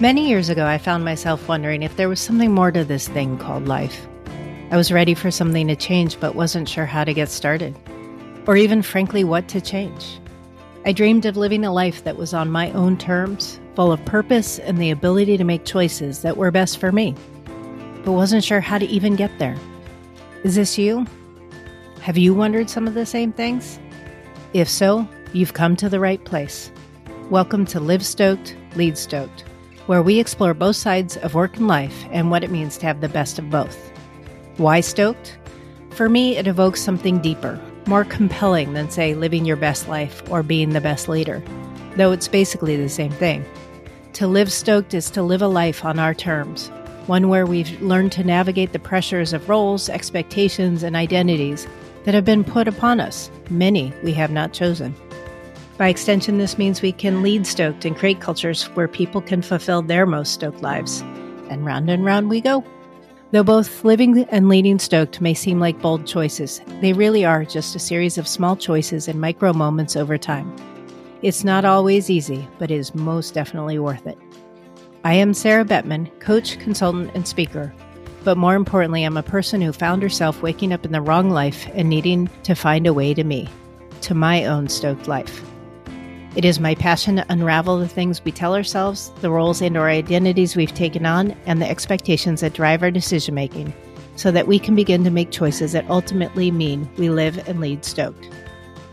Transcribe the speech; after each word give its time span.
Many 0.00 0.30
years 0.30 0.48
ago, 0.48 0.64
I 0.64 0.78
found 0.78 1.04
myself 1.04 1.46
wondering 1.46 1.82
if 1.82 1.96
there 1.96 2.08
was 2.08 2.20
something 2.20 2.54
more 2.54 2.72
to 2.72 2.86
this 2.86 3.06
thing 3.06 3.36
called 3.36 3.68
life. 3.68 4.08
I 4.70 4.78
was 4.78 4.90
ready 4.90 5.12
for 5.12 5.30
something 5.30 5.68
to 5.68 5.76
change, 5.76 6.18
but 6.18 6.34
wasn't 6.34 6.70
sure 6.70 6.86
how 6.86 7.04
to 7.04 7.12
get 7.12 7.28
started, 7.28 7.76
or 8.46 8.56
even, 8.56 8.80
frankly, 8.80 9.24
what 9.24 9.46
to 9.48 9.60
change. 9.60 10.18
I 10.86 10.92
dreamed 10.92 11.26
of 11.26 11.36
living 11.36 11.66
a 11.66 11.72
life 11.72 12.02
that 12.04 12.16
was 12.16 12.32
on 12.32 12.50
my 12.50 12.72
own 12.72 12.96
terms, 12.96 13.60
full 13.74 13.92
of 13.92 14.02
purpose 14.06 14.58
and 14.60 14.78
the 14.78 14.90
ability 14.90 15.36
to 15.36 15.44
make 15.44 15.66
choices 15.66 16.22
that 16.22 16.38
were 16.38 16.50
best 16.50 16.78
for 16.78 16.92
me, 16.92 17.14
but 18.02 18.12
wasn't 18.12 18.42
sure 18.42 18.60
how 18.60 18.78
to 18.78 18.86
even 18.86 19.16
get 19.16 19.38
there. 19.38 19.58
Is 20.44 20.54
this 20.54 20.78
you? 20.78 21.04
Have 22.00 22.16
you 22.16 22.32
wondered 22.32 22.70
some 22.70 22.88
of 22.88 22.94
the 22.94 23.04
same 23.04 23.34
things? 23.34 23.78
If 24.54 24.66
so, 24.66 25.06
you've 25.34 25.52
come 25.52 25.76
to 25.76 25.90
the 25.90 26.00
right 26.00 26.24
place. 26.24 26.72
Welcome 27.28 27.66
to 27.66 27.80
Live 27.80 28.06
Stoked, 28.06 28.56
Lead 28.76 28.96
Stoked 28.96 29.44
where 29.90 30.04
we 30.04 30.20
explore 30.20 30.54
both 30.54 30.76
sides 30.76 31.16
of 31.16 31.34
work 31.34 31.56
and 31.56 31.66
life 31.66 32.04
and 32.12 32.30
what 32.30 32.44
it 32.44 32.50
means 32.52 32.78
to 32.78 32.86
have 32.86 33.00
the 33.00 33.08
best 33.08 33.40
of 33.40 33.50
both. 33.50 33.76
Why 34.56 34.78
stoked? 34.78 35.36
For 35.90 36.08
me, 36.08 36.36
it 36.36 36.46
evokes 36.46 36.80
something 36.80 37.18
deeper, 37.18 37.60
more 37.88 38.04
compelling 38.04 38.74
than, 38.74 38.88
say, 38.88 39.14
living 39.14 39.44
your 39.44 39.56
best 39.56 39.88
life 39.88 40.22
or 40.30 40.44
being 40.44 40.70
the 40.70 40.80
best 40.80 41.08
leader, 41.08 41.42
though 41.96 42.12
it's 42.12 42.28
basically 42.28 42.76
the 42.76 42.88
same 42.88 43.10
thing. 43.10 43.44
To 44.12 44.28
live 44.28 44.52
stoked 44.52 44.94
is 44.94 45.10
to 45.10 45.24
live 45.24 45.42
a 45.42 45.48
life 45.48 45.84
on 45.84 45.98
our 45.98 46.14
terms, 46.14 46.68
one 47.06 47.28
where 47.28 47.44
we've 47.44 47.82
learned 47.82 48.12
to 48.12 48.22
navigate 48.22 48.72
the 48.72 48.78
pressures 48.78 49.32
of 49.32 49.48
roles, 49.48 49.88
expectations, 49.88 50.84
and 50.84 50.94
identities 50.94 51.66
that 52.04 52.14
have 52.14 52.24
been 52.24 52.44
put 52.44 52.68
upon 52.68 53.00
us, 53.00 53.28
many 53.50 53.92
we 54.04 54.12
have 54.12 54.30
not 54.30 54.52
chosen. 54.52 54.94
By 55.80 55.88
extension, 55.88 56.36
this 56.36 56.58
means 56.58 56.82
we 56.82 56.92
can 56.92 57.22
lead 57.22 57.46
stoked 57.46 57.86
and 57.86 57.96
create 57.96 58.20
cultures 58.20 58.64
where 58.74 58.86
people 58.86 59.22
can 59.22 59.40
fulfill 59.40 59.80
their 59.80 60.04
most 60.04 60.34
stoked 60.34 60.60
lives. 60.60 61.00
And 61.48 61.64
round 61.64 61.88
and 61.88 62.04
round 62.04 62.28
we 62.28 62.42
go. 62.42 62.62
Though 63.30 63.44
both 63.44 63.82
living 63.82 64.24
and 64.24 64.50
leading 64.50 64.78
stoked 64.78 65.22
may 65.22 65.32
seem 65.32 65.58
like 65.58 65.80
bold 65.80 66.06
choices, 66.06 66.60
they 66.82 66.92
really 66.92 67.24
are 67.24 67.46
just 67.46 67.74
a 67.74 67.78
series 67.78 68.18
of 68.18 68.28
small 68.28 68.56
choices 68.56 69.08
and 69.08 69.18
micro 69.18 69.54
moments 69.54 69.96
over 69.96 70.18
time. 70.18 70.54
It's 71.22 71.44
not 71.44 71.64
always 71.64 72.10
easy, 72.10 72.46
but 72.58 72.70
it 72.70 72.76
is 72.76 72.94
most 72.94 73.32
definitely 73.32 73.78
worth 73.78 74.06
it. 74.06 74.18
I 75.02 75.14
am 75.14 75.32
Sarah 75.32 75.64
Bettman, 75.64 76.10
coach, 76.20 76.58
consultant, 76.58 77.10
and 77.14 77.26
speaker. 77.26 77.72
But 78.22 78.36
more 78.36 78.54
importantly, 78.54 79.02
I'm 79.02 79.16
a 79.16 79.22
person 79.22 79.62
who 79.62 79.72
found 79.72 80.02
herself 80.02 80.42
waking 80.42 80.74
up 80.74 80.84
in 80.84 80.92
the 80.92 81.00
wrong 81.00 81.30
life 81.30 81.66
and 81.72 81.88
needing 81.88 82.28
to 82.42 82.54
find 82.54 82.86
a 82.86 82.92
way 82.92 83.14
to 83.14 83.24
me, 83.24 83.48
to 84.02 84.12
my 84.12 84.44
own 84.44 84.68
stoked 84.68 85.08
life. 85.08 85.42
It 86.36 86.44
is 86.44 86.60
my 86.60 86.76
passion 86.76 87.16
to 87.16 87.26
unravel 87.28 87.78
the 87.78 87.88
things 87.88 88.24
we 88.24 88.30
tell 88.30 88.54
ourselves, 88.54 89.10
the 89.20 89.30
roles 89.30 89.60
and 89.60 89.76
or 89.76 89.88
identities 89.88 90.54
we've 90.54 90.72
taken 90.72 91.04
on, 91.04 91.34
and 91.46 91.60
the 91.60 91.68
expectations 91.68 92.40
that 92.40 92.52
drive 92.52 92.84
our 92.84 92.90
decision 92.92 93.34
making, 93.34 93.74
so 94.14 94.30
that 94.30 94.46
we 94.46 94.60
can 94.60 94.76
begin 94.76 95.02
to 95.02 95.10
make 95.10 95.32
choices 95.32 95.72
that 95.72 95.90
ultimately 95.90 96.52
mean 96.52 96.88
we 96.96 97.10
live 97.10 97.48
and 97.48 97.60
lead 97.60 97.84
stoked. 97.84 98.28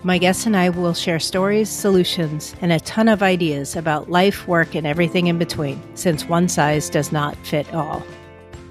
My 0.01 0.17
guests 0.17 0.47
and 0.47 0.57
I 0.57 0.69
will 0.69 0.95
share 0.95 1.19
stories, 1.19 1.69
solutions, 1.69 2.55
and 2.59 2.71
a 2.71 2.79
ton 2.79 3.07
of 3.07 3.21
ideas 3.21 3.75
about 3.75 4.09
life, 4.09 4.47
work, 4.47 4.73
and 4.73 4.87
everything 4.87 5.27
in 5.27 5.37
between, 5.37 5.79
since 5.95 6.25
one 6.25 6.47
size 6.47 6.89
does 6.89 7.11
not 7.11 7.37
fit 7.45 7.71
all. 7.71 8.03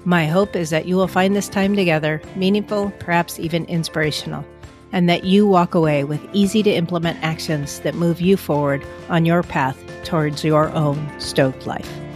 My 0.03 0.25
hope 0.25 0.57
is 0.57 0.71
that 0.71 0.87
you 0.87 0.97
will 0.97 1.07
find 1.07 1.33
this 1.33 1.47
time 1.47 1.73
together 1.73 2.21
meaningful, 2.35 2.91
perhaps 2.99 3.39
even 3.39 3.63
inspirational 3.65 4.43
and 4.91 5.09
that 5.09 5.23
you 5.23 5.47
walk 5.47 5.75
away 5.75 6.03
with 6.03 6.25
easy 6.33 6.63
to 6.63 6.71
implement 6.71 7.23
actions 7.23 7.79
that 7.81 7.95
move 7.95 8.21
you 8.21 8.37
forward 8.37 8.85
on 9.09 9.25
your 9.25 9.43
path 9.43 9.77
towards 10.03 10.43
your 10.43 10.69
own 10.71 11.19
stoked 11.19 11.67
life. 11.67 12.06